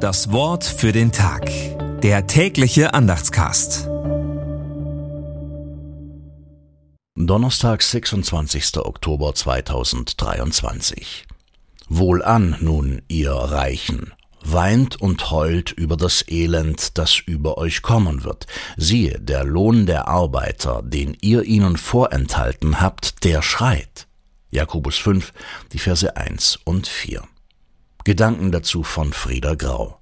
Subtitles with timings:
[0.00, 1.50] Das Wort für den Tag.
[2.00, 3.86] Der tägliche Andachtscast.
[7.16, 8.78] Donnerstag, 26.
[8.78, 11.26] Oktober 2023.
[11.90, 18.46] Wohlan nun, ihr Reichen, weint und heult über das Elend, das über euch kommen wird.
[18.78, 24.06] Siehe, der Lohn der Arbeiter, den ihr ihnen vorenthalten habt, der schreit.
[24.50, 25.34] Jakobus 5,
[25.74, 27.22] die Verse 1 und 4.
[28.04, 30.00] Gedanken dazu von Frieda Grau.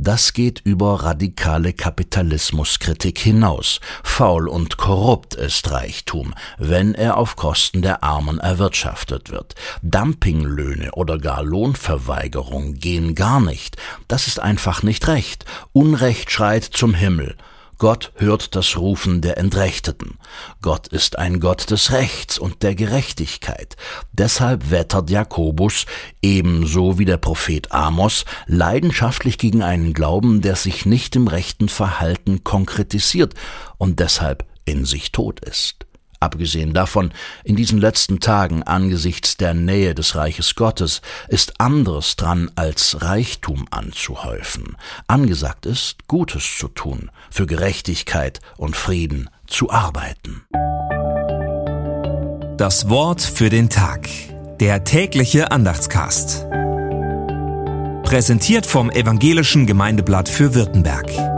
[0.00, 3.80] Das geht über radikale Kapitalismuskritik hinaus.
[4.04, 9.56] Faul und korrupt ist Reichtum, wenn er auf Kosten der Armen erwirtschaftet wird.
[9.82, 13.76] Dumpinglöhne oder gar Lohnverweigerung gehen gar nicht.
[14.06, 15.44] Das ist einfach nicht recht.
[15.72, 17.36] Unrecht schreit zum Himmel.
[17.78, 20.18] Gott hört das Rufen der Entrechteten.
[20.62, 23.76] Gott ist ein Gott des Rechts und der Gerechtigkeit.
[24.12, 25.86] Deshalb wettert Jakobus,
[26.20, 32.42] ebenso wie der Prophet Amos, leidenschaftlich gegen einen Glauben, der sich nicht im rechten Verhalten
[32.42, 33.34] konkretisiert
[33.78, 35.87] und deshalb in sich tot ist.
[36.20, 37.12] Abgesehen davon,
[37.44, 43.66] in diesen letzten Tagen angesichts der Nähe des Reiches Gottes ist anderes dran, als Reichtum
[43.70, 44.76] anzuhäufen.
[45.06, 50.42] Angesagt ist, Gutes zu tun, für Gerechtigkeit und Frieden zu arbeiten.
[52.56, 54.08] Das Wort für den Tag.
[54.58, 56.46] Der tägliche Andachtscast.
[58.02, 61.37] Präsentiert vom Evangelischen Gemeindeblatt für Württemberg.